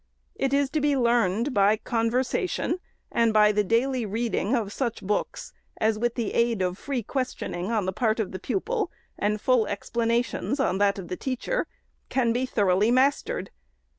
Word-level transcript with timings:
It 0.33 0.51
is 0.51 0.71
to 0.71 0.81
be 0.81 0.97
learned 0.97 1.53
by 1.53 1.77
conversation, 1.77 2.79
and 3.11 3.31
by 3.31 3.51
the 3.51 3.63
daily 3.63 4.03
reading 4.03 4.55
of 4.55 4.73
such 4.73 5.03
books, 5.03 5.53
as 5.77 5.99
with 5.99 6.15
the 6.15 6.33
aid 6.33 6.63
of 6.63 6.79
free 6.79 7.03
questioning 7.03 7.71
on 7.71 7.85
the 7.85 7.93
part 7.93 8.19
of 8.19 8.31
the 8.31 8.39
pupil, 8.39 8.89
and 9.19 9.39
full 9.39 9.67
explanations 9.67 10.59
on 10.59 10.79
that 10.79 10.97
of 10.97 11.07
the 11.07 11.17
teacher, 11.17 11.67
can 12.09 12.33
be 12.33 12.47
thoroughly 12.47 12.89
mastered. 12.89 13.51